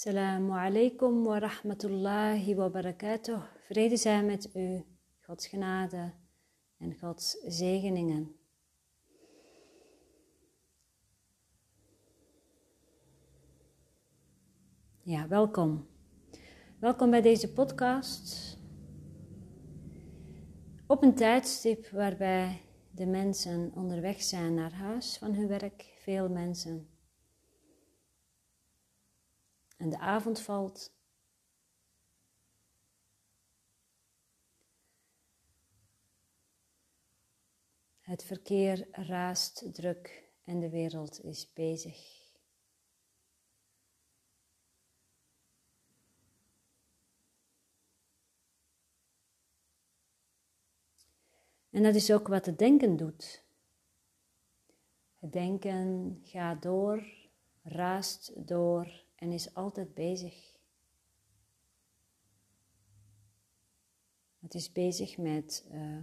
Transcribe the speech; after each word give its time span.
Assalamu 0.00 0.52
alaikum 0.52 1.24
wa 1.26 1.38
rahmatullahi 1.38 2.54
wa 2.54 2.68
barakatuh. 2.70 3.42
Vrede 3.68 3.96
zijn 3.96 4.26
met 4.26 4.50
u, 4.54 4.84
Gods 5.20 5.46
genade 5.46 6.12
en 6.78 6.98
Gods 7.00 7.36
zegeningen. 7.46 8.36
Ja, 15.02 15.28
welkom. 15.28 15.86
Welkom 16.78 17.10
bij 17.10 17.22
deze 17.22 17.52
podcast. 17.52 18.56
Op 20.86 21.02
een 21.02 21.14
tijdstip 21.14 21.88
waarbij 21.88 22.62
de 22.90 23.06
mensen 23.06 23.72
onderweg 23.74 24.22
zijn 24.22 24.54
naar 24.54 24.72
huis 24.72 25.16
van 25.18 25.34
hun 25.34 25.48
werk, 25.48 25.94
veel 25.98 26.28
mensen 26.28 26.89
en 29.80 29.88
de 29.88 29.98
avond 29.98 30.40
valt. 30.40 30.92
Het 38.00 38.24
verkeer 38.24 38.88
raast 38.90 39.74
druk 39.74 40.30
en 40.44 40.60
de 40.60 40.70
wereld 40.70 41.24
is 41.24 41.52
bezig. 41.52 42.18
En 51.70 51.82
dat 51.82 51.94
is 51.94 52.12
ook 52.12 52.28
wat 52.28 52.46
het 52.46 52.58
denken 52.58 52.96
doet. 52.96 53.44
Het 55.18 55.32
denken 55.32 56.18
gaat 56.24 56.62
door, 56.62 57.28
raast 57.62 58.46
door 58.46 59.08
en 59.20 59.32
is 59.32 59.54
altijd 59.54 59.94
bezig. 59.94 60.58
Het 64.38 64.54
is 64.54 64.72
bezig 64.72 65.18
met 65.18 65.66
uh, 65.70 66.02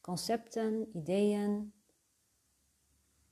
concepten, 0.00 0.96
ideeën, 0.96 1.72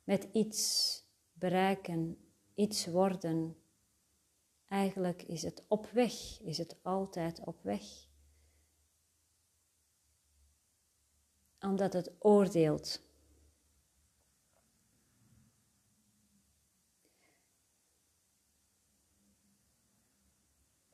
met 0.05 0.28
iets 0.32 1.05
bereiken, 1.32 2.30
iets 2.55 2.86
worden. 2.86 3.56
Eigenlijk 4.66 5.22
is 5.22 5.42
het 5.42 5.64
op 5.69 5.86
weg, 5.86 6.41
is 6.41 6.58
het 6.58 6.78
altijd 6.82 7.41
op 7.44 7.62
weg. 7.62 7.82
Omdat 11.60 11.92
het 11.92 12.12
oordeelt. 12.19 13.09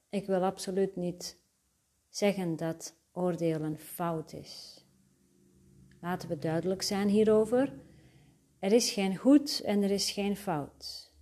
Ik 0.08 0.26
wil 0.26 0.44
absoluut 0.44 0.96
niet 0.96 1.38
zeggen 2.08 2.56
dat 2.56 2.94
oordelen 3.12 3.78
fout 3.78 4.32
is. 4.32 4.84
Laten 6.00 6.28
we 6.28 6.38
duidelijk 6.38 6.82
zijn 6.82 7.08
hierover. 7.08 7.72
Er 8.58 8.72
is 8.72 8.90
geen 8.90 9.16
goed 9.16 9.60
en 9.60 9.82
er 9.82 9.90
is 9.90 10.10
geen 10.10 10.36
fout. 10.36 11.12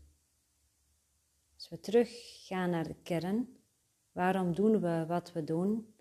Als 1.55 1.69
we 1.69 1.81
teruggaan 1.81 2.71
naar 2.71 2.89
de 2.89 2.97
kern, 3.03 3.49
waarom 4.13 4.55
doen 4.55 4.81
we 4.81 5.05
wat 5.07 5.33
we 5.33 5.45
doen? 5.45 5.95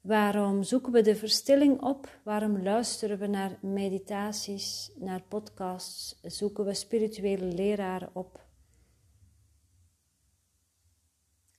Waarom 0.00 0.62
zoeken 0.62 0.92
we 0.92 1.02
de 1.02 1.16
verstilling 1.16 1.82
op? 1.82 2.18
Waarom 2.22 2.62
luisteren 2.62 3.18
we 3.18 3.26
naar 3.26 3.58
meditaties, 3.60 4.92
naar 4.96 5.22
podcasts? 5.22 6.20
Zoeken 6.22 6.64
we 6.64 6.74
spirituele 6.74 7.44
leraren 7.44 8.10
op? 8.12 8.43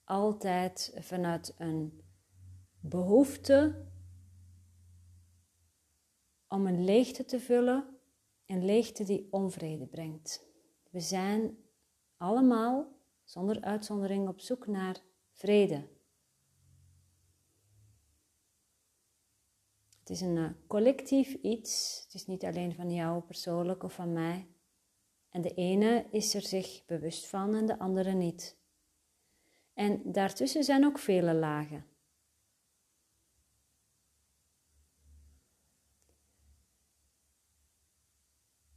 Altijd 0.06 0.98
vanuit 1.00 1.56
een 1.58 2.02
behoefte 2.80 3.86
om 6.48 6.68
een 6.68 6.84
leegte 6.84 7.26
te 7.26 7.40
vullen, 7.40 7.98
een 8.46 8.66
leegte 8.66 9.04
die 9.04 9.28
onvrede 9.32 9.86
brengt. 9.86 10.46
We 10.90 11.00
zijn 11.00 11.58
allemaal, 12.18 12.88
zonder 13.24 13.62
uitzondering, 13.62 14.28
op 14.28 14.40
zoek 14.40 14.68
naar 14.68 15.02
vrede. 15.32 15.88
Het 20.00 20.10
is 20.10 20.22
een 20.22 20.38
eh, 20.38 20.50
collectief 20.68 21.34
iets, 21.34 22.02
het 22.04 22.14
is 22.14 22.26
niet 22.26 22.44
alleen 22.44 22.74
van 22.74 22.92
jou 22.92 23.22
persoonlijk 23.22 23.84
of 23.84 23.94
van 23.94 24.14
mij. 24.14 24.48
En 25.30 25.42
de 25.42 25.54
ene 25.54 26.06
is 26.12 26.34
er 26.34 26.42
zich 26.42 26.86
bewust 26.86 27.28
van 27.28 27.56
en 27.56 27.66
de 27.66 27.80
andere 27.80 28.14
niet. 28.14 28.58
En 29.76 30.02
daartussen 30.12 30.64
zijn 30.64 30.86
ook 30.86 31.00
vele 31.00 31.34
lagen. 31.34 31.86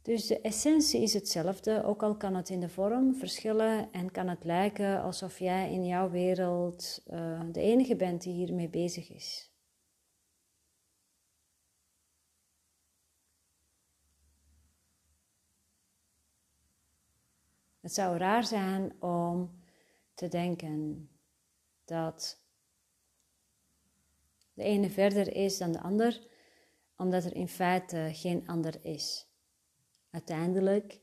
Dus 0.01 0.27
de 0.27 0.41
essentie 0.41 1.01
is 1.01 1.13
hetzelfde, 1.13 1.83
ook 1.83 2.03
al 2.03 2.17
kan 2.17 2.35
het 2.35 2.49
in 2.49 2.59
de 2.59 2.69
vorm 2.69 3.15
verschillen 3.15 3.91
en 3.91 4.11
kan 4.11 4.27
het 4.27 4.43
lijken 4.43 5.01
alsof 5.01 5.39
jij 5.39 5.71
in 5.71 5.85
jouw 5.85 6.09
wereld 6.09 7.03
uh, 7.07 7.41
de 7.51 7.61
enige 7.61 7.95
bent 7.95 8.21
die 8.21 8.33
hiermee 8.33 8.69
bezig 8.69 9.11
is. 9.11 9.51
Het 17.79 17.93
zou 17.93 18.17
raar 18.17 18.43
zijn 18.43 19.01
om 19.01 19.58
te 20.19 20.27
denken 20.27 21.09
dat 21.85 22.43
de 24.53 24.63
ene 24.63 24.89
verder 24.89 25.35
is 25.35 25.57
dan 25.57 25.71
de 25.71 25.81
ander, 25.81 26.27
omdat 26.97 27.23
er 27.23 27.35
in 27.35 27.47
feite 27.47 28.09
geen 28.13 28.47
ander 28.47 28.85
is. 28.85 29.27
Uiteindelijk 30.09 30.99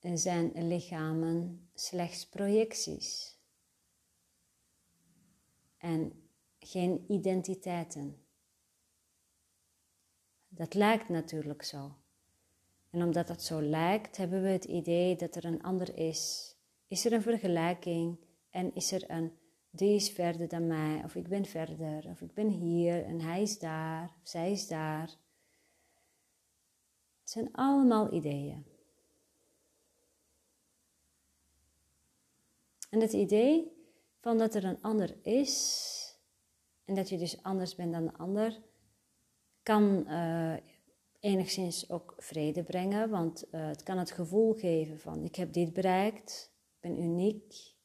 zijn 0.00 0.66
lichamen 0.68 1.68
slechts 1.74 2.28
projecties 2.28 3.38
en 5.76 6.28
geen 6.58 7.04
identiteiten. 7.08 8.26
Dat 10.48 10.74
lijkt 10.74 11.08
natuurlijk 11.08 11.62
zo. 11.62 11.96
En 12.90 13.02
omdat 13.02 13.26
dat 13.26 13.42
zo 13.42 13.62
lijkt, 13.62 14.16
hebben 14.16 14.42
we 14.42 14.48
het 14.48 14.64
idee 14.64 15.16
dat 15.16 15.36
er 15.36 15.44
een 15.44 15.62
ander 15.62 15.96
is 15.96 16.56
is 16.88 17.04
er 17.04 17.12
een 17.12 17.22
vergelijking 17.22 18.18
en 18.50 18.74
is 18.74 18.92
er 18.92 19.10
een 19.10 19.32
die 19.70 19.94
is 19.94 20.10
verder 20.10 20.48
dan 20.48 20.66
mij, 20.66 21.04
of 21.04 21.14
ik 21.14 21.28
ben 21.28 21.44
verder, 21.44 22.04
of 22.10 22.20
ik 22.20 22.34
ben 22.34 22.48
hier 22.48 23.04
en 23.04 23.20
hij 23.20 23.42
is 23.42 23.58
daar, 23.58 24.04
of 24.22 24.28
zij 24.28 24.52
is 24.52 24.68
daar. 24.68 25.16
Het 27.20 27.30
zijn 27.30 27.52
allemaal 27.52 28.12
ideeën. 28.12 28.66
En 32.90 33.00
het 33.00 33.12
idee 33.12 33.72
van 34.20 34.38
dat 34.38 34.54
er 34.54 34.64
een 34.64 34.82
ander 34.82 35.16
is 35.22 35.96
en 36.84 36.94
dat 36.94 37.08
je 37.08 37.18
dus 37.18 37.42
anders 37.42 37.74
bent 37.74 37.92
dan 37.92 38.04
de 38.04 38.16
ander, 38.16 38.60
kan 39.62 40.04
uh, 40.06 40.56
enigszins 41.20 41.90
ook 41.90 42.14
vrede 42.18 42.62
brengen, 42.62 43.10
want 43.10 43.44
uh, 43.50 43.66
het 43.66 43.82
kan 43.82 43.98
het 43.98 44.10
gevoel 44.10 44.54
geven 44.54 44.98
van 44.98 45.24
ik 45.24 45.34
heb 45.34 45.52
dit 45.52 45.72
bereikt, 45.72 46.52
ben 46.80 47.02
uniek. 47.02 47.76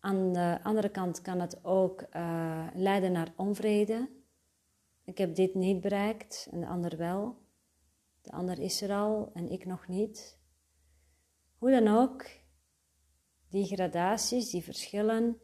Aan 0.00 0.32
de 0.32 0.58
andere 0.62 0.88
kant 0.88 1.20
kan 1.20 1.40
het 1.40 1.64
ook 1.64 2.06
uh, 2.12 2.66
leiden 2.74 3.12
naar 3.12 3.32
onvrede. 3.36 4.08
Ik 5.04 5.18
heb 5.18 5.34
dit 5.34 5.54
niet 5.54 5.80
bereikt 5.80 6.48
en 6.50 6.60
de 6.60 6.66
ander 6.66 6.96
wel. 6.96 7.46
De 8.22 8.30
ander 8.30 8.58
is 8.58 8.82
er 8.82 8.92
al 8.92 9.30
en 9.34 9.48
ik 9.50 9.64
nog 9.64 9.88
niet. 9.88 10.38
Hoe 11.58 11.70
dan 11.70 11.88
ook, 11.88 12.26
die 13.48 13.66
gradaties, 13.66 14.50
die 14.50 14.62
verschillen, 14.62 15.40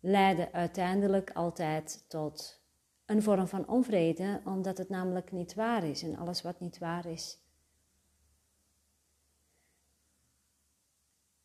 leiden 0.00 0.52
uiteindelijk 0.52 1.30
altijd 1.30 2.04
tot 2.08 2.62
een 3.06 3.22
vorm 3.22 3.48
van 3.48 3.68
onvrede, 3.68 4.40
omdat 4.44 4.78
het 4.78 4.88
namelijk 4.88 5.32
niet 5.32 5.54
waar 5.54 5.84
is. 5.84 6.02
En 6.02 6.16
alles 6.16 6.42
wat 6.42 6.60
niet 6.60 6.78
waar 6.78 7.06
is, 7.06 7.39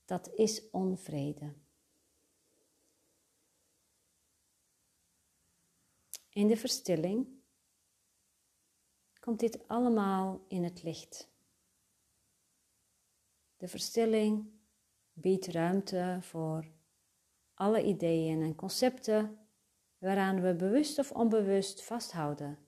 dat 0.05 0.33
is 0.33 0.69
onvrede. 0.69 1.53
In 6.29 6.47
de 6.47 6.57
verstilling 6.57 7.27
komt 9.19 9.39
dit 9.39 9.67
allemaal 9.67 10.45
in 10.47 10.63
het 10.63 10.83
licht. 10.83 11.33
De 13.57 13.67
verstilling 13.67 14.53
biedt 15.13 15.47
ruimte 15.47 16.17
voor 16.21 16.71
alle 17.53 17.83
ideeën 17.83 18.41
en 18.41 18.55
concepten 18.55 19.47
waaraan 19.97 20.41
we 20.41 20.55
bewust 20.55 20.99
of 20.99 21.11
onbewust 21.11 21.83
vasthouden, 21.83 22.67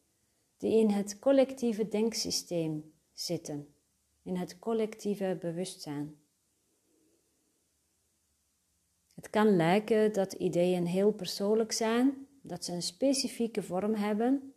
die 0.58 0.80
in 0.80 0.90
het 0.90 1.20
collectieve 1.20 1.88
denksysteem 1.88 2.94
zitten 3.14 3.76
in 4.28 4.36
het 4.36 4.60
collectieve 4.60 5.38
bewustzijn. 5.40 6.27
Het 9.18 9.30
kan 9.30 9.56
lijken 9.56 10.14
dat 10.14 10.34
ideeën 10.34 10.86
heel 10.86 11.12
persoonlijk 11.12 11.72
zijn, 11.72 12.28
dat 12.42 12.66
ze 12.66 12.72
een 12.74 12.82
specifieke 12.82 13.64
vorm 13.64 13.94
hebben, 13.94 14.54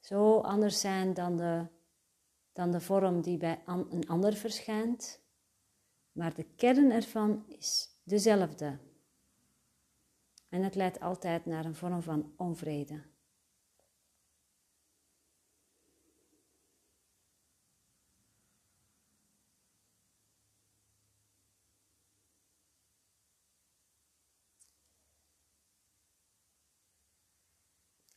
zo 0.00 0.38
anders 0.38 0.80
zijn 0.80 1.14
dan 1.14 1.36
de, 1.36 1.66
dan 2.52 2.70
de 2.70 2.80
vorm 2.80 3.20
die 3.20 3.36
bij 3.36 3.62
een 3.66 4.08
ander 4.08 4.34
verschijnt, 4.34 5.20
maar 6.12 6.34
de 6.34 6.44
kern 6.56 6.90
ervan 6.90 7.44
is 7.48 7.88
dezelfde. 8.02 8.78
En 10.48 10.62
het 10.62 10.74
leidt 10.74 11.00
altijd 11.00 11.46
naar 11.46 11.64
een 11.64 11.74
vorm 11.74 12.02
van 12.02 12.32
onvrede. 12.36 13.02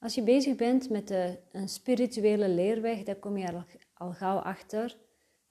Als 0.03 0.15
je 0.15 0.23
bezig 0.23 0.55
bent 0.55 0.89
met 0.89 1.07
de, 1.07 1.39
een 1.51 1.69
spirituele 1.69 2.49
leerweg, 2.49 3.03
dan 3.03 3.19
kom 3.19 3.37
je 3.37 3.53
al, 3.53 3.63
al 3.93 4.11
gauw 4.13 4.37
achter. 4.37 4.97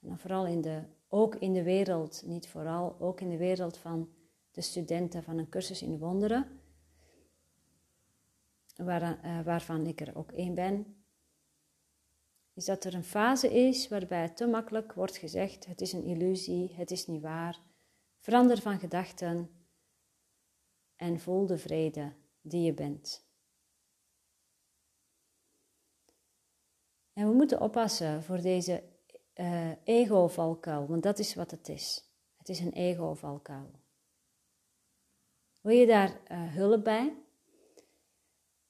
En 0.01 0.09
dan 0.09 0.19
vooral 0.19 0.47
in 0.47 0.61
de, 0.61 0.83
ook 1.09 1.35
in 1.35 1.53
de 1.53 1.63
wereld, 1.63 2.23
niet 2.27 2.49
vooral, 2.49 2.97
ook 3.01 3.21
in 3.21 3.31
de 3.31 3.37
wereld 3.37 3.77
van 3.77 4.09
de 4.51 4.61
studenten 4.61 5.23
van 5.23 5.39
een 5.39 5.49
cursus 5.49 5.83
in 5.83 5.99
wonderen, 5.99 6.61
waar, 8.77 9.25
uh, 9.25 9.41
waarvan 9.45 9.87
ik 9.87 10.01
er 10.01 10.17
ook 10.17 10.33
één 10.33 10.55
ben, 10.55 11.05
is 12.55 12.65
dat 12.65 12.85
er 12.85 12.95
een 12.95 13.05
fase 13.05 13.53
is 13.53 13.89
waarbij 13.89 14.23
het 14.23 14.37
te 14.37 14.47
makkelijk 14.47 14.93
wordt 14.93 15.17
gezegd: 15.17 15.67
het 15.67 15.81
is 15.81 15.93
een 15.93 16.05
illusie, 16.05 16.75
het 16.75 16.91
is 16.91 17.07
niet 17.07 17.23
waar. 17.23 17.61
Verander 18.19 18.61
van 18.61 18.79
gedachten 18.79 19.51
en 20.97 21.21
voel 21.21 21.47
de 21.47 21.59
vrede 21.59 22.13
die 22.41 22.63
je 22.63 22.75
bent. 22.75 23.31
En 27.13 27.29
we 27.29 27.35
moeten 27.35 27.61
oppassen 27.61 28.23
voor 28.23 28.41
deze 28.41 28.83
uh, 29.35 29.71
ego-valkuil, 29.85 30.87
want 30.87 31.03
dat 31.03 31.19
is 31.19 31.35
wat 31.35 31.51
het 31.51 31.69
is. 31.69 32.05
Het 32.37 32.49
is 32.49 32.61
een 32.61 32.73
ego-valkuil. 32.73 33.71
Wil 35.61 35.77
je 35.77 35.87
daar 35.87 36.09
uh, 36.09 36.55
hulp 36.55 36.85
bij? 36.85 37.17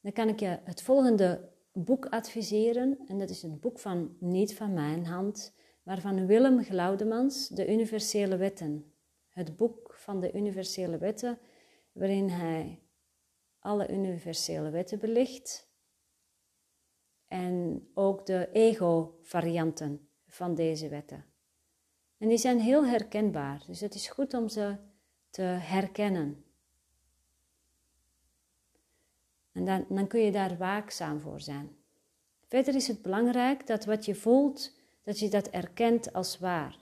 Dan 0.01 0.11
kan 0.11 0.29
ik 0.29 0.39
je 0.39 0.59
het 0.63 0.81
volgende 0.81 1.49
boek 1.71 2.05
adviseren. 2.05 2.99
En 3.07 3.19
dat 3.19 3.29
is 3.29 3.43
een 3.43 3.59
boek 3.59 3.79
van, 3.79 4.15
niet 4.19 4.55
van 4.55 4.73
mijn 4.73 5.05
hand, 5.05 5.53
maar 5.83 5.99
van 5.99 6.25
Willem 6.25 6.63
Glaudemans, 6.63 7.47
De 7.47 7.71
Universele 7.71 8.37
Wetten. 8.37 8.93
Het 9.29 9.55
boek 9.55 9.93
van 9.95 10.19
de 10.19 10.31
Universele 10.33 10.97
Wetten, 10.97 11.39
waarin 11.91 12.29
hij 12.29 12.83
alle 13.59 13.89
universele 13.89 14.69
wetten 14.69 14.99
belicht 14.99 15.67
en 17.33 17.87
ook 17.93 18.25
de 18.25 18.49
ego-varianten 18.51 20.07
van 20.27 20.55
deze 20.55 20.89
wetten. 20.89 21.25
En 22.17 22.27
die 22.27 22.37
zijn 22.37 22.59
heel 22.59 22.85
herkenbaar, 22.85 23.63
dus 23.67 23.79
het 23.79 23.95
is 23.95 24.07
goed 24.07 24.33
om 24.33 24.49
ze 24.49 24.75
te 25.29 25.41
herkennen. 25.41 26.43
En 29.51 29.65
dan, 29.65 29.85
dan 29.89 30.07
kun 30.07 30.19
je 30.19 30.31
daar 30.31 30.57
waakzaam 30.57 31.19
voor 31.19 31.41
zijn. 31.41 31.75
Verder 32.47 32.75
is 32.75 32.87
het 32.87 33.01
belangrijk 33.01 33.67
dat 33.67 33.85
wat 33.85 34.05
je 34.05 34.15
voelt, 34.15 34.75
dat 35.03 35.19
je 35.19 35.29
dat 35.29 35.47
erkent 35.47 36.13
als 36.13 36.39
waar. 36.39 36.77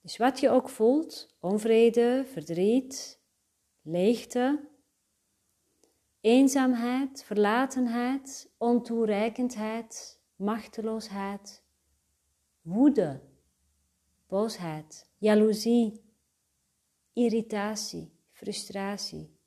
Dus 0.00 0.16
wat 0.16 0.40
je 0.40 0.50
ook 0.50 0.68
voelt, 0.68 1.36
onvrede, 1.40 2.24
verdriet, 2.26 3.20
leegte, 3.82 4.68
eenzaamheid, 6.20 7.24
verlatenheid, 7.24 8.50
ontoereikendheid, 8.58 10.20
machteloosheid, 10.36 11.62
woede, 12.60 13.20
boosheid, 14.26 15.10
jaloezie, 15.18 16.04
irritatie, 17.12 18.12
frustratie, 18.32 19.38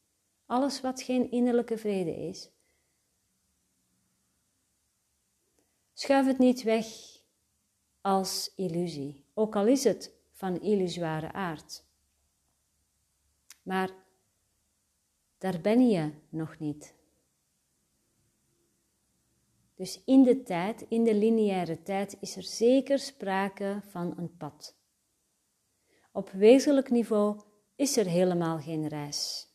alles 0.45 0.81
wat 0.81 1.01
geen 1.01 1.31
innerlijke 1.31 1.77
vrede 1.77 2.15
is. 2.15 2.51
Schuif 5.93 6.25
het 6.25 6.37
niet 6.37 6.63
weg 6.63 6.85
als 8.01 8.51
illusie, 8.55 9.25
ook 9.33 9.55
al 9.55 9.67
is 9.67 9.83
het 9.83 10.13
van 10.31 10.61
illusoire 10.61 11.31
aard. 11.31 11.85
Maar 13.63 14.02
daar 15.43 15.61
ben 15.61 15.89
je 15.89 16.11
nog 16.29 16.59
niet. 16.59 16.95
Dus 19.75 20.03
in 20.05 20.23
de 20.23 20.43
tijd, 20.43 20.85
in 20.87 21.03
de 21.03 21.15
lineaire 21.15 21.81
tijd, 21.81 22.17
is 22.19 22.35
er 22.35 22.43
zeker 22.43 22.99
sprake 22.99 23.81
van 23.89 24.17
een 24.17 24.37
pad. 24.37 24.75
Op 26.11 26.29
wezenlijk 26.29 26.89
niveau 26.89 27.41
is 27.75 27.97
er 27.97 28.05
helemaal 28.05 28.59
geen 28.59 28.87
reis. 28.87 29.47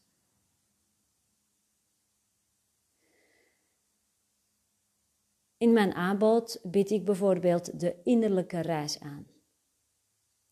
In 5.56 5.72
mijn 5.72 5.92
aanbod 5.92 6.60
bied 6.62 6.90
ik 6.90 7.04
bijvoorbeeld 7.04 7.80
de 7.80 7.96
innerlijke 8.04 8.60
reis 8.60 9.00
aan. 9.00 9.26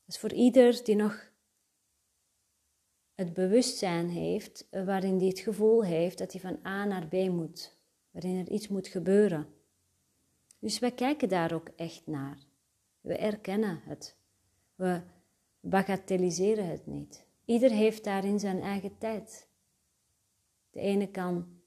Dat 0.05 0.15
is 0.15 0.19
voor 0.19 0.33
ieder 0.33 0.85
die 0.85 0.97
nog 0.97 1.35
het 3.17 3.33
bewustzijn 3.35 4.09
heeft, 4.09 4.67
eh, 4.71 4.85
waarin 4.85 5.19
hij 5.19 5.27
het 5.27 5.39
gevoel 5.39 5.85
heeft 5.85 6.19
dat 6.19 6.33
hij 6.33 6.41
van 6.41 6.67
A 6.67 6.85
naar 6.85 7.07
B 7.07 7.13
moet, 7.13 7.79
waarin 8.11 8.39
er 8.39 8.51
iets 8.51 8.69
moet 8.69 8.89
gebeuren. 8.89 9.47
Dus 10.59 10.79
wij 10.79 10.93
kijken 10.93 11.29
daar 11.29 11.53
ook 11.53 11.69
echt 11.69 12.07
naar. 12.07 12.39
We 13.01 13.17
erkennen 13.17 13.81
het. 13.85 14.17
We 14.75 15.03
bagatelliseren 15.61 16.69
het 16.69 16.87
niet. 16.87 17.27
Ieder 17.45 17.71
heeft 17.71 18.05
daarin 18.05 18.41
zijn 18.41 18.61
eigen 18.61 18.99
tijd. 18.99 19.49
De 20.71 20.81
ene 20.81 21.11
kan 21.11 21.61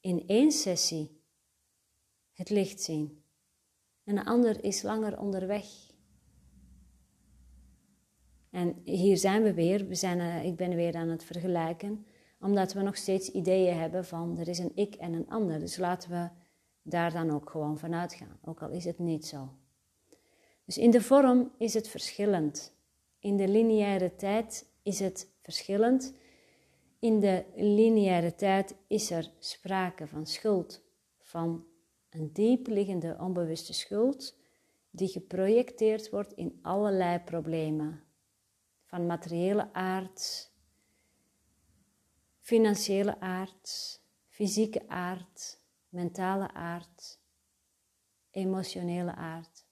in 0.00 0.26
één 0.26 0.52
sessie 0.52 1.20
het 2.32 2.50
licht 2.50 2.80
zien, 2.80 3.24
en 4.04 4.14
de 4.14 4.24
ander 4.24 4.64
is 4.64 4.82
langer 4.82 5.18
onderweg 5.18 5.91
en 8.52 8.80
hier 8.84 9.16
zijn 9.16 9.42
we 9.42 9.54
weer, 9.54 9.86
we 9.86 9.94
zijn, 9.94 10.18
uh, 10.18 10.44
ik 10.44 10.56
ben 10.56 10.74
weer 10.74 10.94
aan 10.94 11.08
het 11.08 11.24
vergelijken, 11.24 12.06
omdat 12.40 12.72
we 12.72 12.82
nog 12.82 12.96
steeds 12.96 13.30
ideeën 13.30 13.78
hebben 13.78 14.04
van 14.04 14.38
er 14.38 14.48
is 14.48 14.58
een 14.58 14.72
ik 14.74 14.94
en 14.94 15.12
een 15.12 15.28
ander. 15.28 15.58
Dus 15.58 15.76
laten 15.76 16.10
we 16.10 16.28
daar 16.82 17.12
dan 17.12 17.30
ook 17.30 17.50
gewoon 17.50 17.78
van 17.78 17.94
uitgaan, 17.94 18.38
ook 18.44 18.62
al 18.62 18.70
is 18.70 18.84
het 18.84 18.98
niet 18.98 19.26
zo. 19.26 19.48
Dus 20.64 20.78
in 20.78 20.90
de 20.90 21.00
vorm 21.00 21.52
is 21.58 21.74
het 21.74 21.88
verschillend. 21.88 22.72
In 23.18 23.36
de 23.36 23.48
lineaire 23.48 24.16
tijd 24.16 24.66
is 24.82 24.98
het 24.98 25.28
verschillend. 25.40 26.14
In 26.98 27.20
de 27.20 27.44
lineaire 27.54 28.34
tijd 28.34 28.74
is 28.86 29.10
er 29.10 29.30
sprake 29.38 30.06
van 30.06 30.26
schuld, 30.26 30.82
van 31.20 31.64
een 32.10 32.30
diep 32.32 32.66
liggende 32.66 33.16
onbewuste 33.20 33.72
schuld, 33.72 34.36
die 34.90 35.08
geprojecteerd 35.08 36.10
wordt 36.10 36.32
in 36.32 36.58
allerlei 36.62 37.18
problemen, 37.18 38.02
van 38.92 39.06
materiële 39.06 39.72
aard, 39.72 40.52
financiële 42.38 43.20
aard, 43.20 44.00
fysieke 44.28 44.88
aard, 44.88 45.60
mentale 45.88 46.52
aard, 46.52 47.20
emotionele 48.30 49.14
aard. 49.14 49.66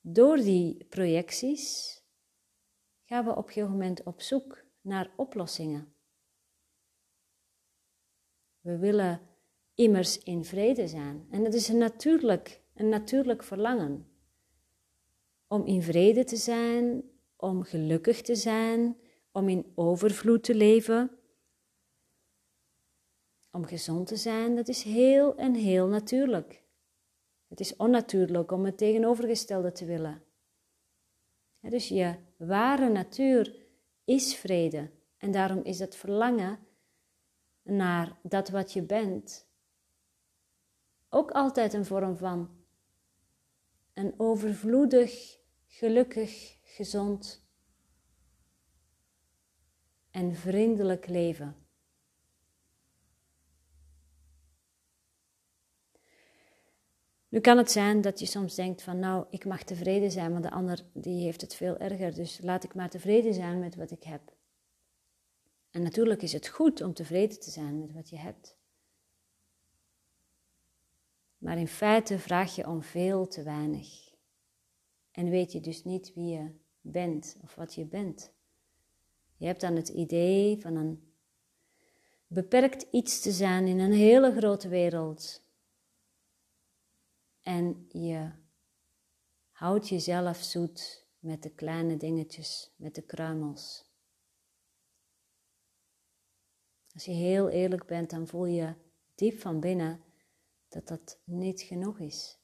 Door 0.00 0.36
die 0.36 0.84
projecties 0.84 1.96
gaan 3.04 3.24
we 3.24 3.30
op 3.30 3.46
een 3.46 3.52
gegeven 3.52 3.70
moment 3.70 4.02
op 4.02 4.20
zoek 4.20 4.64
naar 4.80 5.12
oplossingen. 5.16 5.94
We 8.60 8.78
willen 8.78 9.28
immers 9.74 10.18
in 10.18 10.44
vrede 10.44 10.88
zijn. 10.88 11.26
En 11.30 11.44
dat 11.44 11.54
is 11.54 11.68
een 11.68 11.78
natuurlijk, 11.78 12.62
een 12.74 12.88
natuurlijk 12.88 13.42
verlangen 13.42 14.09
om 15.50 15.66
in 15.66 15.82
vrede 15.82 16.24
te 16.24 16.36
zijn, 16.36 17.02
om 17.36 17.62
gelukkig 17.62 18.22
te 18.22 18.34
zijn, 18.34 18.96
om 19.32 19.48
in 19.48 19.72
overvloed 19.74 20.44
te 20.44 20.54
leven, 20.54 21.10
om 23.50 23.64
gezond 23.64 24.06
te 24.06 24.16
zijn, 24.16 24.56
dat 24.56 24.68
is 24.68 24.82
heel 24.82 25.36
en 25.36 25.54
heel 25.54 25.86
natuurlijk. 25.86 26.62
Het 27.48 27.60
is 27.60 27.76
onnatuurlijk 27.76 28.52
om 28.52 28.64
het 28.64 28.78
tegenovergestelde 28.78 29.72
te 29.72 29.84
willen. 29.84 30.22
dus 31.60 31.88
je 31.88 32.14
ware 32.36 32.88
natuur 32.88 33.56
is 34.04 34.34
vrede 34.34 34.90
en 35.16 35.30
daarom 35.30 35.62
is 35.62 35.78
het 35.78 35.96
verlangen 35.96 36.58
naar 37.62 38.18
dat 38.22 38.48
wat 38.48 38.72
je 38.72 38.82
bent, 38.82 39.46
ook 41.08 41.30
altijd 41.30 41.72
een 41.72 41.84
vorm 41.84 42.16
van 42.16 42.50
een 43.94 44.14
overvloedig, 44.16 45.39
gelukkig, 45.70 46.58
gezond 46.62 47.44
en 50.10 50.34
vriendelijk 50.34 51.06
leven. 51.06 51.56
Nu 57.28 57.40
kan 57.40 57.56
het 57.56 57.70
zijn 57.70 58.00
dat 58.00 58.18
je 58.20 58.26
soms 58.26 58.54
denkt 58.54 58.82
van 58.82 58.98
nou, 58.98 59.26
ik 59.30 59.44
mag 59.44 59.62
tevreden 59.62 60.10
zijn, 60.10 60.32
want 60.32 60.44
de 60.44 60.50
ander 60.50 60.84
die 60.92 61.22
heeft 61.22 61.40
het 61.40 61.54
veel 61.54 61.78
erger, 61.78 62.14
dus 62.14 62.40
laat 62.42 62.64
ik 62.64 62.74
maar 62.74 62.90
tevreden 62.90 63.34
zijn 63.34 63.58
met 63.58 63.74
wat 63.74 63.90
ik 63.90 64.02
heb. 64.02 64.32
En 65.70 65.82
natuurlijk 65.82 66.22
is 66.22 66.32
het 66.32 66.48
goed 66.48 66.80
om 66.80 66.94
tevreden 66.94 67.40
te 67.40 67.50
zijn 67.50 67.78
met 67.78 67.92
wat 67.92 68.08
je 68.08 68.16
hebt. 68.16 68.58
Maar 71.38 71.58
in 71.58 71.68
feite 71.68 72.18
vraag 72.18 72.54
je 72.54 72.66
om 72.66 72.82
veel 72.82 73.26
te 73.26 73.42
weinig. 73.42 74.09
En 75.20 75.30
weet 75.30 75.52
je 75.52 75.60
dus 75.60 75.84
niet 75.84 76.14
wie 76.14 76.26
je 76.26 76.50
bent 76.80 77.36
of 77.42 77.54
wat 77.54 77.74
je 77.74 77.84
bent. 77.84 78.32
Je 79.36 79.46
hebt 79.46 79.60
dan 79.60 79.76
het 79.76 79.88
idee 79.88 80.60
van 80.60 80.76
een 80.76 81.12
beperkt 82.26 82.86
iets 82.90 83.20
te 83.20 83.32
zijn 83.32 83.66
in 83.66 83.78
een 83.78 83.92
hele 83.92 84.32
grote 84.32 84.68
wereld. 84.68 85.42
En 87.42 87.86
je 87.88 88.30
houdt 89.50 89.88
jezelf 89.88 90.36
zoet 90.36 91.06
met 91.18 91.42
de 91.42 91.50
kleine 91.50 91.96
dingetjes, 91.96 92.72
met 92.76 92.94
de 92.94 93.02
kruimels. 93.02 93.84
Als 96.94 97.04
je 97.04 97.12
heel 97.12 97.48
eerlijk 97.48 97.86
bent, 97.86 98.10
dan 98.10 98.26
voel 98.26 98.46
je 98.46 98.74
diep 99.14 99.38
van 99.38 99.60
binnen 99.60 100.00
dat 100.68 100.88
dat 100.88 101.20
niet 101.24 101.60
genoeg 101.60 101.98
is. 101.98 102.39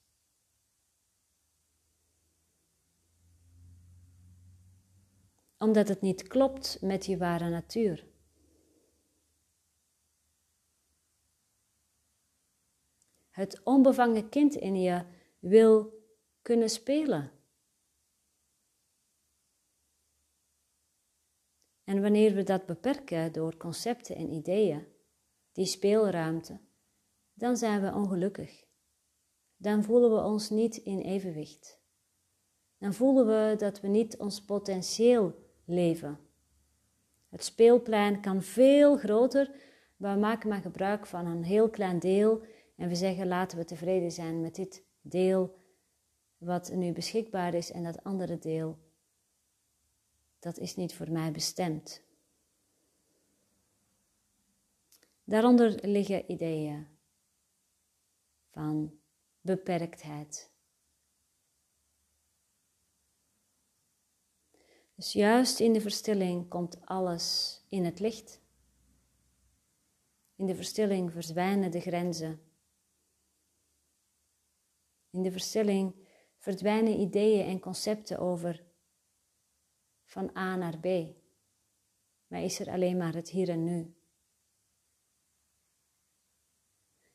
Omdat 5.59 5.89
het 5.89 6.01
niet 6.01 6.23
klopt 6.23 6.79
met 6.81 7.07
je 7.07 7.17
ware 7.17 7.49
natuur. 7.49 8.07
Het 13.31 13.61
onbevangen 13.65 14.29
kind 14.29 14.55
in 14.55 14.81
je 14.81 15.05
wil 15.39 16.05
kunnen 16.43 16.71
spelen. 16.71 17.33
En 21.85 22.03
wanneer 22.03 22.35
we 22.35 22.43
dat 22.43 22.67
beperken 22.67 23.33
door 23.33 23.57
concepten 23.57 24.17
en 24.17 24.33
ideeën, 24.33 24.87
die 25.53 25.67
speelruimte, 25.67 26.61
dan 27.35 27.57
zijn 27.57 27.83
we 27.83 27.93
ongelukkig. 27.93 28.65
Dan 29.57 29.85
voelen 29.85 30.15
we 30.15 30.23
ons 30.23 30.51
niet 30.51 30.77
in 30.77 30.99
evenwicht. 30.99 31.81
Dan 32.79 32.95
voelen 32.95 33.27
we 33.27 33.57
dat 33.57 33.81
we 33.81 33.89
niet 33.89 34.19
ons 34.19 34.45
potentieel 34.45 35.46
leven. 35.67 36.19
Het 37.29 37.45
speelplein 37.45 38.21
kan 38.21 38.43
veel 38.43 38.97
groter, 38.97 39.51
maar 39.97 40.15
we 40.15 40.21
maken 40.21 40.49
maar 40.49 40.61
gebruik 40.61 41.07
van 41.07 41.27
een 41.27 41.45
heel 41.45 41.71
klein 41.71 41.99
deel 41.99 42.43
en 42.77 42.89
we 42.89 42.95
zeggen 42.95 43.27
laten 43.27 43.59
we 43.59 43.65
tevreden 43.65 44.11
zijn 44.11 44.41
met 44.41 44.55
dit 44.55 44.85
deel 45.01 45.59
wat 46.39 46.73
nu 46.73 46.93
beschikbaar 46.93 47.55
is 47.55 47.71
en 47.71 47.83
dat 47.83 48.05
andere 48.05 48.39
deel, 48.39 48.79
dat 50.39 50.59
is 50.59 50.77
niet 50.77 50.95
voor 50.95 51.11
mij 51.11 51.31
bestemd. 51.31 52.05
Daaronder 55.25 55.79
liggen 55.89 56.31
ideeën 56.31 56.87
van 58.51 58.99
beperktheid. 59.41 60.51
Dus 64.97 65.13
juist 65.13 65.61
in 65.61 65.73
de 65.73 65.81
verstilling 65.81 66.49
komt 66.49 66.87
alles 66.87 67.61
in 67.69 67.85
het 67.85 68.01
licht. 68.01 68.41
In 70.37 70.47
de 70.47 70.55
verstilling 70.55 71.13
verdwijnen 71.13 71.71
de 71.71 71.81
grenzen. 71.81 72.41
In 75.11 75.23
de 75.23 75.33
verstilling 75.33 75.95
verdwijnen 76.39 77.01
ideeën 77.01 77.47
en 77.47 77.61
concepten 77.61 78.19
over 78.19 78.65
van 80.05 80.37
A 80.37 80.57
naar 80.57 80.79
B. 80.79 80.87
Maar 82.27 82.43
is 82.43 82.61
er 82.61 82.69
alleen 82.69 82.97
maar 82.97 83.15
het 83.15 83.31
hier 83.31 83.49
en 83.49 83.65
nu. 83.65 83.95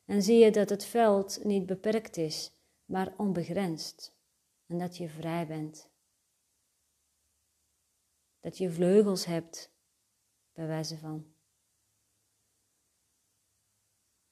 En 0.04 0.22
zie 0.22 0.38
je 0.38 0.50
dat 0.50 0.68
het 0.68 0.84
veld 0.84 1.44
niet 1.44 1.66
beperkt 1.66 2.16
is, 2.16 2.52
maar 2.84 3.14
onbegrensd. 3.16 4.16
En 4.66 4.78
dat 4.78 4.96
je 4.96 5.08
vrij 5.08 5.46
bent. 5.46 5.91
Dat 8.42 8.58
je 8.58 8.70
vleugels 8.70 9.24
hebt, 9.24 9.72
bij 10.52 10.66
wijze 10.66 10.98
van. 10.98 11.34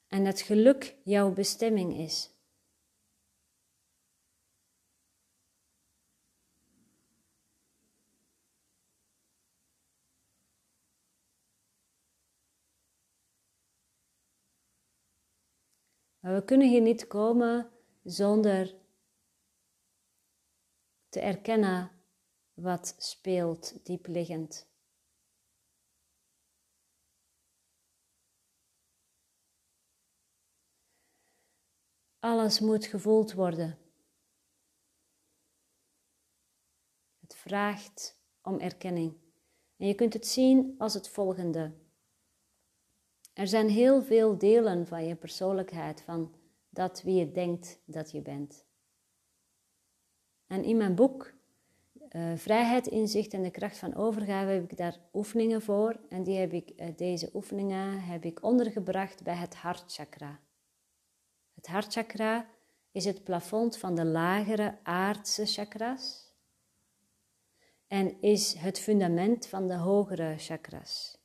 En 0.07 0.25
dat 0.25 0.41
geluk 0.41 0.97
jouw 1.05 1.33
bestemming 1.33 1.99
is. 1.99 2.35
Maar 16.21 16.35
we 16.35 16.45
kunnen 16.45 16.69
hier 16.69 16.81
niet 16.81 17.07
komen 17.07 17.71
zonder 18.03 18.75
te 21.09 21.21
erkennen 21.21 22.00
wat 22.61 22.95
speelt 22.99 23.85
diepliggend. 23.85 24.69
Alles 32.19 32.61
moet 32.61 32.87
gevoeld 32.87 33.33
worden. 33.33 33.79
Het 37.21 37.35
vraagt 37.35 38.21
om 38.43 38.59
erkenning. 38.59 39.21
En 39.77 39.87
je 39.87 39.95
kunt 39.95 40.13
het 40.13 40.27
zien 40.27 40.75
als 40.79 40.95
het 40.95 41.09
volgende. 41.09 41.79
Er 43.33 43.49
zijn 43.49 43.69
heel 43.69 44.03
veel 44.03 44.39
delen 44.39 44.87
van 44.87 45.05
je 45.05 45.17
persoonlijkheid, 45.17 46.03
van 46.03 46.35
dat 46.69 47.03
wie 47.03 47.15
je 47.15 47.31
denkt 47.31 47.81
dat 47.85 48.11
je 48.11 48.23
bent. 48.23 48.67
En 50.47 50.65
in 50.65 50.77
mijn 50.77 50.95
boek 50.95 51.40
uh, 52.17 52.33
Vrijheid, 52.37 52.87
Inzicht 52.87 53.35
en 53.35 53.43
de 53.43 53.51
Kracht 53.51 53.79
van 53.79 53.95
Overgave 53.95 54.51
heb 54.51 54.71
ik 54.71 54.77
daar 54.77 54.99
oefeningen 55.13 55.63
voor. 55.63 56.01
En 56.09 56.23
die 56.23 56.39
heb 56.39 56.53
ik, 56.53 56.73
uh, 56.77 56.87
deze 56.97 57.31
oefeningen 57.35 58.01
heb 58.01 58.25
ik 58.25 58.43
ondergebracht 58.43 59.23
bij 59.23 59.35
het 59.35 59.55
hartchakra. 59.55 60.41
Het 61.55 61.67
hartchakra 61.67 62.47
is 62.93 63.05
het 63.05 63.25
plafond 63.25 63.79
van 63.79 63.95
de 63.95 64.05
lagere 64.05 64.79
aardse 64.83 65.47
chakras 65.47 66.35
en 67.87 68.21
is 68.21 68.55
het 68.55 68.79
fundament 68.79 69.47
van 69.47 69.69
de 69.69 69.77
hogere 69.77 70.35
chakras. 70.39 71.19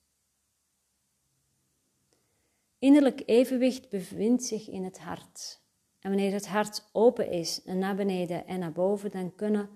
Innerlijk 2.79 3.23
evenwicht 3.25 3.89
bevindt 3.89 4.43
zich 4.43 4.69
in 4.69 4.83
het 4.83 4.99
hart. 4.99 5.61
En 5.99 6.09
wanneer 6.09 6.33
het 6.33 6.47
hart 6.47 6.89
open 6.91 7.31
is, 7.31 7.61
naar 7.63 7.95
beneden 7.95 8.47
en 8.47 8.59
naar 8.59 8.71
boven, 8.71 9.11
dan 9.11 9.35
kunnen 9.35 9.69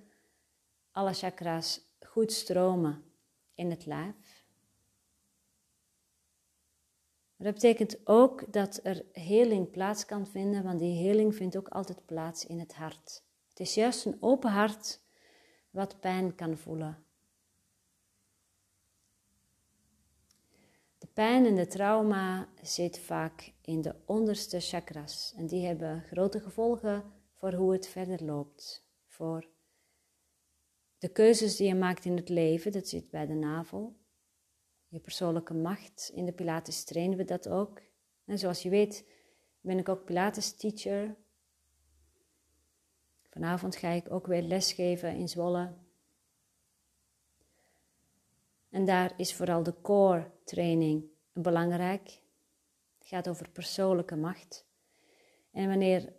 alle 0.99 1.13
chakras 1.13 1.81
goed 1.99 2.31
stromen 2.31 3.03
in 3.53 3.69
het 3.69 3.85
lijf. 3.85 4.43
Dat 7.37 7.53
betekent 7.53 8.07
ook 8.07 8.53
dat 8.53 8.79
er 8.83 9.05
heling 9.11 9.69
plaats 9.69 10.05
kan 10.05 10.27
vinden, 10.27 10.63
want 10.63 10.79
die 10.79 11.03
heling 11.03 11.35
vindt 11.35 11.57
ook 11.57 11.67
altijd 11.67 12.05
plaats 12.05 12.45
in 12.45 12.59
het 12.59 12.73
hart. 12.73 13.23
Het 13.49 13.59
is 13.59 13.73
juist 13.73 14.05
een 14.05 14.17
open 14.19 14.51
hart 14.51 14.99
wat 15.69 15.99
pijn 15.99 16.35
kan 16.35 16.57
voelen. 16.57 17.03
pijn 21.13 21.45
en 21.45 21.55
de 21.55 21.67
trauma 21.67 22.47
zit 22.61 22.99
vaak 22.99 23.53
in 23.61 23.81
de 23.81 23.95
onderste 24.05 24.59
chakras 24.59 25.33
en 25.37 25.47
die 25.47 25.65
hebben 25.65 26.03
grote 26.07 26.39
gevolgen 26.39 27.03
voor 27.33 27.53
hoe 27.53 27.71
het 27.71 27.87
verder 27.87 28.23
loopt. 28.23 28.87
Voor 29.07 29.47
de 30.99 31.09
keuzes 31.09 31.55
die 31.55 31.67
je 31.67 31.75
maakt 31.75 32.05
in 32.05 32.15
het 32.15 32.29
leven, 32.29 32.71
dat 32.71 32.87
zit 32.87 33.09
bij 33.09 33.25
de 33.25 33.33
navel. 33.33 33.95
Je 34.87 34.99
persoonlijke 34.99 35.53
macht. 35.53 36.11
In 36.13 36.25
de 36.25 36.31
Pilates 36.31 36.83
trainen 36.83 37.17
we 37.17 37.23
dat 37.23 37.47
ook. 37.47 37.81
En 38.25 38.39
zoals 38.39 38.61
je 38.61 38.69
weet 38.69 39.05
ben 39.61 39.77
ik 39.77 39.89
ook 39.89 40.05
Pilates 40.05 40.55
teacher. 40.55 41.15
Vanavond 43.29 43.75
ga 43.75 43.89
ik 43.89 44.11
ook 44.11 44.27
weer 44.27 44.41
lesgeven 44.41 45.15
in 45.15 45.29
Zwolle. 45.29 45.73
En 48.69 48.85
daar 48.85 49.13
is 49.17 49.33
vooral 49.33 49.63
de 49.63 49.81
core 49.81 50.31
training 50.43 51.05
belangrijk. 51.33 52.21
gaat 52.99 53.29
over 53.29 53.49
persoonlijke 53.49 54.15
macht. 54.15 54.65
En 55.51 55.67
wanneer 55.67 56.13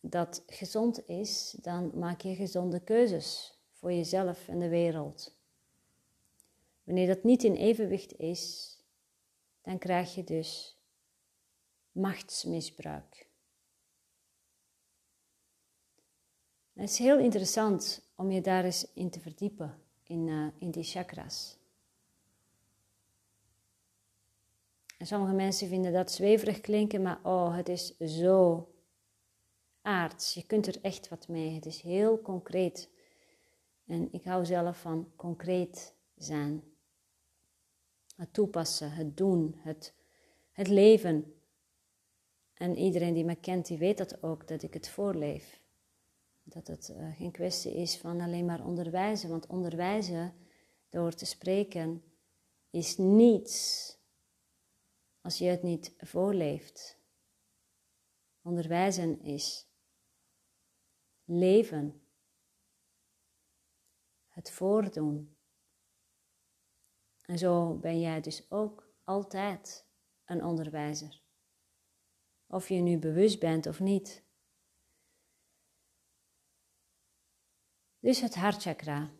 dat 0.00 0.42
gezond 0.46 1.08
is, 1.08 1.56
dan 1.60 1.98
maak 1.98 2.20
je 2.20 2.34
gezonde 2.34 2.80
keuzes 2.80 3.59
voor 3.80 3.92
jezelf 3.92 4.48
en 4.48 4.58
de 4.58 4.68
wereld. 4.68 5.34
Wanneer 6.84 7.06
dat 7.06 7.22
niet 7.22 7.44
in 7.44 7.54
evenwicht 7.54 8.18
is, 8.18 8.76
dan 9.62 9.78
krijg 9.78 10.14
je 10.14 10.24
dus 10.24 10.76
machtsmisbruik. 11.92 13.28
Het 16.72 16.90
is 16.90 16.98
heel 16.98 17.18
interessant 17.18 18.02
om 18.14 18.30
je 18.30 18.40
daar 18.40 18.64
eens 18.64 18.86
in 18.94 19.10
te 19.10 19.20
verdiepen, 19.20 19.82
in, 20.02 20.26
uh, 20.26 20.48
in 20.58 20.70
die 20.70 20.84
chakras. 20.84 21.58
En 24.98 25.06
sommige 25.06 25.34
mensen 25.34 25.68
vinden 25.68 25.92
dat 25.92 26.10
zweverig 26.10 26.60
klinken, 26.60 27.02
maar 27.02 27.20
oh, 27.22 27.56
het 27.56 27.68
is 27.68 27.96
zo 27.98 28.68
aards. 29.82 30.34
Je 30.34 30.46
kunt 30.46 30.66
er 30.66 30.78
echt 30.82 31.08
wat 31.08 31.28
mee. 31.28 31.54
Het 31.54 31.66
is 31.66 31.80
heel 31.80 32.22
concreet. 32.22 32.88
En 33.90 34.08
ik 34.12 34.24
hou 34.24 34.44
zelf 34.44 34.80
van 34.80 35.12
concreet 35.16 35.94
zijn. 36.16 36.62
Het 38.16 38.32
toepassen, 38.32 38.92
het 38.92 39.16
doen, 39.16 39.54
het, 39.58 39.94
het 40.52 40.68
leven. 40.68 41.34
En 42.54 42.76
iedereen 42.76 43.14
die 43.14 43.24
me 43.24 43.34
kent, 43.34 43.66
die 43.66 43.78
weet 43.78 43.98
dat 43.98 44.22
ook, 44.22 44.48
dat 44.48 44.62
ik 44.62 44.74
het 44.74 44.88
voorleef. 44.88 45.60
Dat 46.42 46.66
het 46.66 46.92
uh, 46.96 47.16
geen 47.16 47.30
kwestie 47.30 47.72
is 47.74 47.98
van 47.98 48.20
alleen 48.20 48.44
maar 48.44 48.66
onderwijzen. 48.66 49.30
Want 49.30 49.46
onderwijzen, 49.46 50.34
door 50.88 51.14
te 51.14 51.26
spreken, 51.26 52.02
is 52.70 52.96
niets 52.96 53.96
als 55.20 55.38
je 55.38 55.44
het 55.44 55.62
niet 55.62 55.94
voorleeft. 55.98 56.98
Onderwijzen 58.42 59.20
is 59.22 59.66
leven, 61.24 61.99
het 64.30 64.50
voordoen. 64.50 65.36
En 67.24 67.38
zo 67.38 67.74
ben 67.74 68.00
jij 68.00 68.20
dus 68.20 68.50
ook 68.50 68.92
altijd 69.04 69.86
een 70.24 70.44
onderwijzer. 70.44 71.22
Of 72.46 72.68
je 72.68 72.80
nu 72.80 72.98
bewust 72.98 73.40
bent 73.40 73.66
of 73.66 73.80
niet. 73.80 74.24
Dus 77.98 78.20
het 78.20 78.34
hartchakra. 78.34 79.10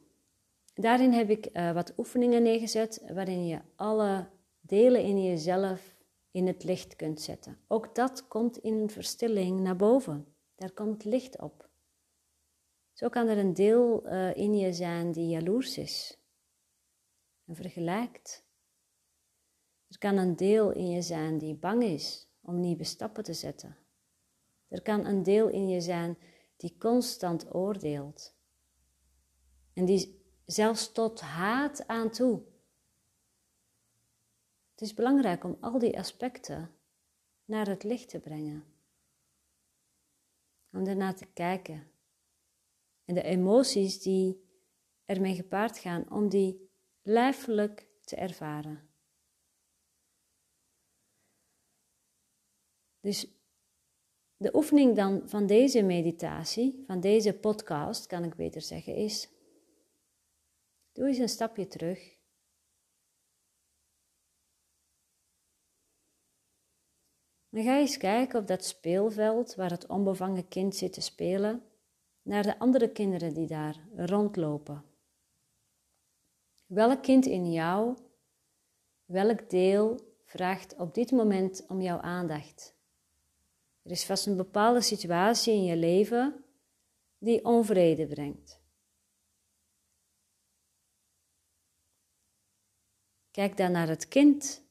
Daarin 0.74 1.12
heb 1.12 1.30
ik 1.30 1.48
uh, 1.52 1.72
wat 1.72 1.92
oefeningen 1.98 2.42
neergezet 2.42 3.02
waarin 3.12 3.46
je 3.46 3.60
alle 3.76 4.30
delen 4.60 5.02
in 5.02 5.22
jezelf 5.22 5.96
in 6.30 6.46
het 6.46 6.64
licht 6.64 6.96
kunt 6.96 7.20
zetten. 7.20 7.58
Ook 7.66 7.94
dat 7.94 8.28
komt 8.28 8.58
in 8.58 8.90
verstilling 8.90 9.60
naar 9.60 9.76
boven. 9.76 10.34
Daar 10.54 10.72
komt 10.72 11.04
licht 11.04 11.40
op. 11.40 11.69
Zo 13.00 13.08
kan 13.08 13.28
er 13.28 13.38
een 13.38 13.54
deel 13.54 14.06
uh, 14.06 14.36
in 14.36 14.56
je 14.56 14.72
zijn 14.72 15.12
die 15.12 15.28
jaloers 15.28 15.78
is 15.78 16.18
en 17.46 17.54
vergelijkt. 17.54 18.44
Er 19.88 19.98
kan 19.98 20.16
een 20.16 20.36
deel 20.36 20.70
in 20.70 20.88
je 20.90 21.02
zijn 21.02 21.38
die 21.38 21.54
bang 21.54 21.82
is 21.82 22.28
om 22.40 22.60
nieuwe 22.60 22.84
stappen 22.84 23.24
te 23.24 23.34
zetten. 23.34 23.76
Er 24.68 24.82
kan 24.82 25.06
een 25.06 25.22
deel 25.22 25.48
in 25.48 25.68
je 25.68 25.80
zijn 25.80 26.18
die 26.56 26.76
constant 26.78 27.54
oordeelt 27.54 28.34
en 29.72 29.84
die 29.84 30.22
zelfs 30.44 30.92
tot 30.92 31.20
haat 31.20 31.86
aan 31.86 32.10
toe 32.10 32.42
het 34.70 34.80
is 34.80 34.94
belangrijk 34.94 35.44
om 35.44 35.56
al 35.60 35.78
die 35.78 35.98
aspecten 35.98 36.70
naar 37.44 37.66
het 37.66 37.82
licht 37.82 38.08
te 38.08 38.20
brengen. 38.20 38.64
Om 40.72 40.86
ernaar 40.86 41.14
te 41.14 41.26
kijken. 41.26 41.89
En 43.10 43.16
de 43.16 43.22
emoties 43.22 44.00
die 44.02 44.48
ermee 45.04 45.34
gepaard 45.34 45.78
gaan, 45.78 46.10
om 46.10 46.28
die 46.28 46.70
lijfelijk 47.02 47.88
te 48.00 48.16
ervaren. 48.16 48.88
Dus 53.00 53.26
de 54.36 54.54
oefening 54.54 54.96
dan 54.96 55.28
van 55.28 55.46
deze 55.46 55.82
meditatie, 55.82 56.84
van 56.86 57.00
deze 57.00 57.38
podcast, 57.38 58.06
kan 58.06 58.24
ik 58.24 58.34
beter 58.34 58.62
zeggen, 58.62 58.94
is: 58.94 59.28
doe 60.92 61.06
eens 61.06 61.18
een 61.18 61.28
stapje 61.28 61.66
terug 61.66 62.18
Dan 67.48 67.62
ga 67.62 67.74
je 67.74 67.80
eens 67.80 67.96
kijken 67.96 68.40
op 68.40 68.46
dat 68.46 68.64
speelveld 68.64 69.54
waar 69.54 69.70
het 69.70 69.86
onbevangen 69.86 70.48
kind 70.48 70.76
zit 70.76 70.92
te 70.92 71.00
spelen, 71.00 71.69
naar 72.22 72.42
de 72.42 72.58
andere 72.58 72.90
kinderen 72.90 73.34
die 73.34 73.46
daar 73.46 73.76
rondlopen. 73.96 74.84
Welk 76.66 77.02
kind 77.02 77.26
in 77.26 77.52
jou, 77.52 77.96
welk 79.04 79.50
deel 79.50 80.00
vraagt 80.24 80.76
op 80.76 80.94
dit 80.94 81.10
moment 81.10 81.64
om 81.68 81.82
jouw 81.82 82.00
aandacht? 82.00 82.74
Er 83.82 83.90
is 83.90 84.04
vast 84.04 84.26
een 84.26 84.36
bepaalde 84.36 84.80
situatie 84.80 85.54
in 85.54 85.64
je 85.64 85.76
leven 85.76 86.44
die 87.18 87.44
onvrede 87.44 88.06
brengt. 88.06 88.60
Kijk 93.30 93.56
dan 93.56 93.72
naar 93.72 93.88
het 93.88 94.08
kind 94.08 94.62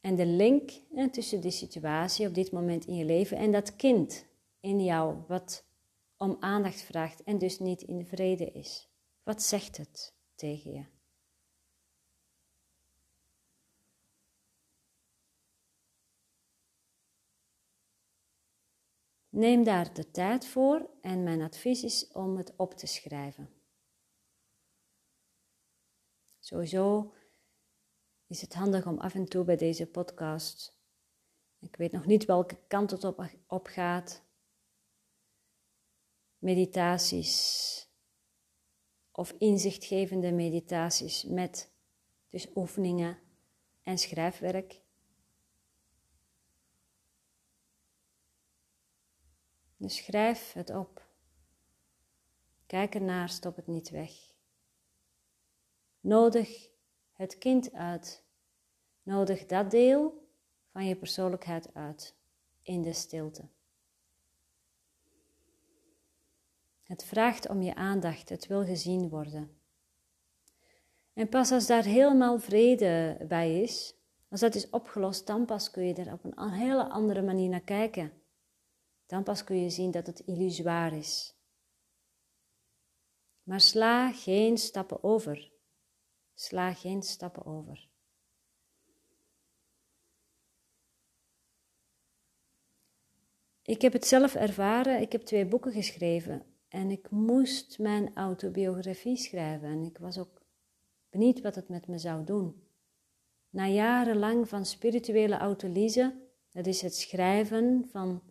en 0.00 0.14
de 0.14 0.26
link 0.26 0.70
tussen 1.10 1.40
die 1.40 1.50
situatie 1.50 2.26
op 2.26 2.34
dit 2.34 2.52
moment 2.52 2.86
in 2.86 2.94
je 2.94 3.04
leven 3.04 3.36
en 3.36 3.52
dat 3.52 3.76
kind 3.76 4.26
in 4.60 4.84
jou, 4.84 5.16
wat 5.28 5.65
om 6.16 6.36
aandacht 6.40 6.80
vraagt 6.80 7.22
en 7.22 7.38
dus 7.38 7.58
niet 7.58 7.82
in 7.82 8.06
vrede 8.06 8.50
is. 8.50 8.88
Wat 9.22 9.42
zegt 9.42 9.76
het 9.76 10.14
tegen 10.34 10.72
je? 10.72 10.86
Neem 19.28 19.64
daar 19.64 19.94
de 19.94 20.10
tijd 20.10 20.46
voor 20.46 20.90
en 21.00 21.22
mijn 21.22 21.42
advies 21.42 21.82
is 21.82 22.08
om 22.12 22.36
het 22.36 22.56
op 22.56 22.74
te 22.74 22.86
schrijven. 22.86 23.50
Sowieso 26.38 27.14
is 28.26 28.40
het 28.40 28.54
handig 28.54 28.86
om 28.86 28.98
af 28.98 29.14
en 29.14 29.28
toe 29.28 29.44
bij 29.44 29.56
deze 29.56 29.86
podcast. 29.86 30.78
Ik 31.58 31.76
weet 31.76 31.92
nog 31.92 32.06
niet 32.06 32.24
welke 32.24 32.58
kant 32.66 32.90
het 32.90 33.04
op, 33.04 33.30
op 33.46 33.66
gaat. 33.66 34.25
Meditaties 36.38 37.88
of 39.12 39.34
inzichtgevende 39.38 40.32
meditaties 40.32 41.24
met 41.24 41.70
dus 42.30 42.48
oefeningen 42.54 43.18
en 43.82 43.98
schrijfwerk. 43.98 44.80
Dus 49.76 49.96
schrijf 49.96 50.52
het 50.52 50.70
op. 50.70 51.08
Kijk 52.66 52.94
ernaar, 52.94 53.28
stop 53.28 53.56
het 53.56 53.66
niet 53.66 53.90
weg. 53.90 54.12
Nodig 56.00 56.68
het 57.12 57.38
kind 57.38 57.72
uit. 57.72 58.24
Nodig 59.02 59.46
dat 59.46 59.70
deel 59.70 60.28
van 60.72 60.86
je 60.86 60.96
persoonlijkheid 60.96 61.74
uit 61.74 62.16
in 62.62 62.82
de 62.82 62.92
stilte. 62.92 63.48
Het 66.86 67.04
vraagt 67.04 67.48
om 67.48 67.62
je 67.62 67.74
aandacht, 67.74 68.28
het 68.28 68.46
wil 68.46 68.64
gezien 68.64 69.08
worden. 69.08 69.60
En 71.12 71.28
pas 71.28 71.50
als 71.50 71.66
daar 71.66 71.84
helemaal 71.84 72.38
vrede 72.38 73.24
bij 73.28 73.62
is, 73.62 73.94
als 74.28 74.40
dat 74.40 74.54
is 74.54 74.70
opgelost, 74.70 75.26
dan 75.26 75.44
pas 75.44 75.70
kun 75.70 75.86
je 75.86 75.94
er 75.94 76.12
op 76.12 76.24
een 76.24 76.50
hele 76.50 76.88
andere 76.88 77.22
manier 77.22 77.48
naar 77.48 77.60
kijken. 77.60 78.12
Dan 79.06 79.22
pas 79.22 79.44
kun 79.44 79.62
je 79.62 79.70
zien 79.70 79.90
dat 79.90 80.06
het 80.06 80.20
illusoir 80.20 80.92
is. 80.92 81.34
Maar 83.42 83.60
sla 83.60 84.12
geen 84.12 84.58
stappen 84.58 85.02
over. 85.02 85.52
Sla 86.34 86.72
geen 86.74 87.02
stappen 87.02 87.44
over. 87.46 87.88
Ik 93.62 93.82
heb 93.82 93.92
het 93.92 94.06
zelf 94.06 94.34
ervaren. 94.34 95.00
Ik 95.00 95.12
heb 95.12 95.22
twee 95.22 95.46
boeken 95.46 95.72
geschreven 95.72 96.55
en 96.76 96.90
ik 96.90 97.10
moest 97.10 97.78
mijn 97.78 98.14
autobiografie 98.14 99.16
schrijven. 99.16 99.68
En 99.68 99.82
ik 99.82 99.98
was 99.98 100.18
ook 100.18 100.42
benieuwd 101.10 101.40
wat 101.40 101.54
het 101.54 101.68
met 101.68 101.86
me 101.86 101.98
zou 101.98 102.24
doen. 102.24 102.62
Na 103.50 103.66
jarenlang 103.66 104.48
van 104.48 104.66
spirituele 104.66 105.36
autolyse, 105.36 106.14
dat 106.50 106.66
is 106.66 106.82
het 106.82 106.94
schrijven 106.94 107.88
van 107.90 108.22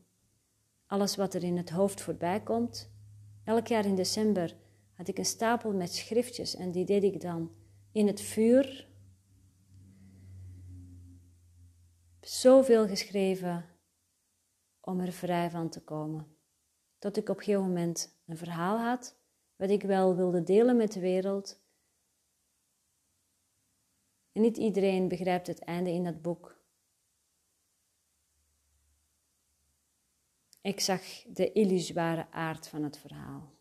alles 0.85 1.15
wat 1.15 1.33
er 1.33 1.43
in 1.43 1.57
het 1.57 1.69
hoofd 1.69 2.01
voorbij 2.01 2.43
komt. 2.43 2.91
Elk 3.43 3.67
jaar 3.67 3.85
in 3.85 3.95
december 3.95 4.55
had 4.93 5.07
ik 5.07 5.17
een 5.17 5.25
stapel 5.25 5.71
met 5.73 5.93
schriftjes 5.93 6.55
en 6.55 6.71
die 6.71 6.85
deed 6.85 7.03
ik 7.03 7.21
dan 7.21 7.51
in 7.91 8.07
het 8.07 8.21
vuur. 8.21 8.93
zoveel 12.19 12.87
geschreven 12.87 13.65
om 14.81 14.99
er 14.99 15.11
vrij 15.11 15.49
van 15.49 15.69
te 15.69 15.83
komen. 15.83 16.34
Tot 17.05 17.17
ik 17.17 17.29
op 17.29 17.37
een 17.37 17.43
gegeven 17.43 17.67
moment 17.67 18.17
een 18.25 18.37
verhaal 18.37 18.77
had, 18.79 19.15
wat 19.55 19.69
ik 19.69 19.81
wel 19.81 20.15
wilde 20.15 20.43
delen 20.43 20.77
met 20.77 20.91
de 20.91 20.99
wereld. 20.99 21.59
En 24.31 24.41
niet 24.41 24.57
iedereen 24.57 25.07
begrijpt 25.07 25.47
het 25.47 25.59
einde 25.59 25.89
in 25.89 26.03
dat 26.03 26.21
boek. 26.21 26.59
Ik 30.61 30.79
zag 30.79 31.01
de 31.27 31.51
illusoire 31.51 32.31
aard 32.31 32.67
van 32.67 32.83
het 32.83 32.97
verhaal. 32.97 33.53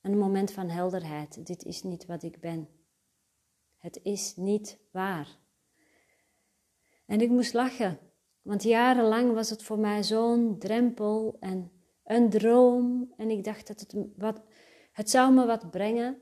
Een 0.00 0.18
moment 0.18 0.52
van 0.52 0.68
helderheid. 0.68 1.46
Dit 1.46 1.64
is 1.64 1.82
niet 1.82 2.06
wat 2.06 2.22
ik 2.22 2.40
ben. 2.40 2.68
Het 3.78 4.00
is 4.02 4.36
niet 4.36 4.78
waar. 4.90 5.38
En 7.06 7.20
ik 7.20 7.28
moest 7.28 7.52
lachen, 7.52 8.11
want 8.42 8.62
jarenlang 8.62 9.32
was 9.32 9.50
het 9.50 9.62
voor 9.62 9.78
mij 9.78 10.02
zo'n 10.02 10.58
drempel 10.58 11.36
en 11.40 11.72
een 12.04 12.30
droom. 12.30 13.12
En 13.16 13.30
ik 13.30 13.44
dacht 13.44 13.66
dat 13.66 13.80
het, 13.80 13.94
wat, 14.16 14.42
het 14.92 15.10
zou 15.10 15.32
me 15.32 15.46
wat 15.46 15.70
brengen. 15.70 16.20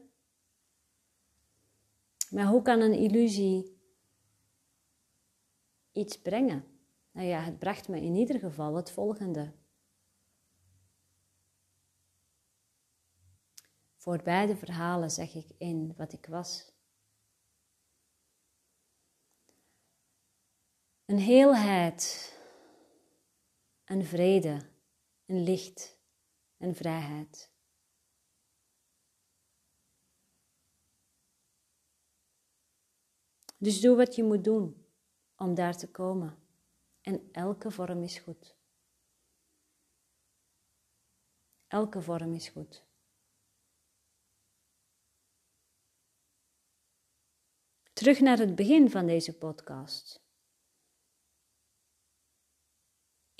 Maar 2.31 2.47
hoe 2.47 2.63
kan 2.63 2.81
een 2.81 2.93
illusie 2.93 3.79
iets 5.93 6.21
brengen? 6.21 6.65
Nou 7.13 7.27
ja, 7.27 7.41
het 7.41 7.59
bracht 7.59 7.89
me 7.89 8.01
in 8.01 8.15
ieder 8.15 8.39
geval 8.39 8.75
het 8.75 8.91
volgende. 8.91 9.53
Voor 13.97 14.23
beide 14.23 14.57
verhalen 14.57 15.11
zeg 15.11 15.35
ik 15.35 15.47
in 15.59 15.95
wat 15.97 16.13
ik 16.13 16.27
was. 16.27 16.70
Een 21.11 21.19
heelheid, 21.19 22.33
een 23.85 24.05
vrede, 24.05 24.71
een 25.27 25.43
licht, 25.43 25.99
een 26.57 26.75
vrijheid. 26.75 27.53
Dus 33.59 33.81
doe 33.81 33.97
wat 33.97 34.15
je 34.15 34.23
moet 34.23 34.45
doen 34.45 34.87
om 35.37 35.55
daar 35.55 35.77
te 35.77 35.91
komen. 35.91 36.39
En 37.01 37.29
elke 37.33 37.71
vorm 37.71 38.03
is 38.03 38.19
goed. 38.19 38.57
Elke 41.67 42.01
vorm 42.01 42.35
is 42.35 42.49
goed. 42.49 42.85
Terug 47.93 48.21
naar 48.21 48.39
het 48.39 48.55
begin 48.55 48.91
van 48.91 49.07
deze 49.07 49.39
podcast. 49.39 50.29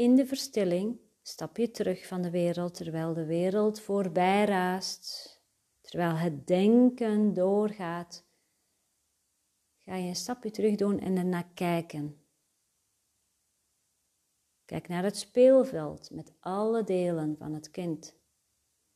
In 0.01 0.17
de 0.17 0.27
verstilling 0.27 0.99
stap 1.23 1.57
je 1.57 1.71
terug 1.71 2.07
van 2.07 2.23
de 2.23 2.31
wereld 2.31 2.75
terwijl 2.75 3.15
de 3.15 3.25
wereld 3.25 3.81
voorbij 3.81 4.45
raast, 4.45 5.41
terwijl 5.81 6.15
het 6.15 6.47
denken 6.47 7.35
doorgaat. 7.35 8.25
Ga 9.77 9.95
je 9.95 10.09
een 10.09 10.17
stapje 10.17 10.51
terug 10.51 10.77
doen 10.77 10.99
en 10.99 11.17
ernaar 11.17 11.49
kijken. 11.55 12.25
Kijk 14.65 14.89
naar 14.89 15.03
het 15.03 15.17
speelveld 15.17 16.11
met 16.11 16.33
alle 16.39 16.85
delen 16.85 17.37
van 17.37 17.55
het 17.55 17.71
kind, 17.71 18.17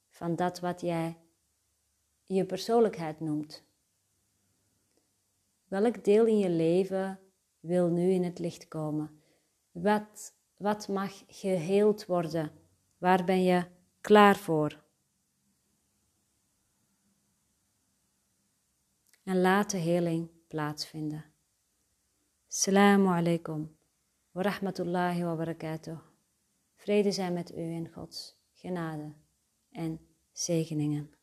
van 0.08 0.36
dat 0.36 0.60
wat 0.60 0.80
jij 0.80 1.16
je 2.22 2.46
persoonlijkheid 2.46 3.20
noemt. 3.20 3.64
Welk 5.64 6.04
deel 6.04 6.26
in 6.26 6.38
je 6.38 6.50
leven 6.50 7.20
wil 7.60 7.88
nu 7.88 8.10
in 8.10 8.24
het 8.24 8.38
licht 8.38 8.68
komen? 8.68 9.22
Wat, 9.70 10.34
wat 10.64 10.88
mag 10.88 11.22
geheeld 11.26 12.06
worden? 12.06 12.52
Waar 12.98 13.24
ben 13.24 13.42
je 13.42 13.64
klaar 14.00 14.36
voor? 14.36 14.82
En 19.22 19.40
laat 19.40 19.70
de 19.70 19.76
heling 19.76 20.30
plaatsvinden. 20.48 21.24
Assalamu 22.48 23.08
alaikum 23.08 23.76
wa 24.30 24.42
rahmatullahi 24.42 25.24
wa 25.24 25.36
barakatuh. 25.36 25.98
Vrede 26.74 27.12
zijn 27.12 27.32
met 27.32 27.52
u 27.52 27.74
en 27.74 27.92
Gods 27.92 28.36
genade 28.52 29.14
en 29.70 30.00
zegeningen. 30.32 31.14